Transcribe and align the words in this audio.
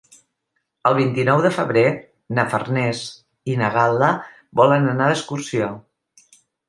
El 0.91 0.95
vint-i-nou 0.99 1.41
de 1.47 1.51
febrer 1.57 1.83
na 2.37 2.45
Farners 2.53 3.01
i 3.55 3.59
na 3.61 3.69
Gal·la 3.77 4.09
volen 4.63 4.93
anar 4.95 5.11
d'excursió. 5.13 5.69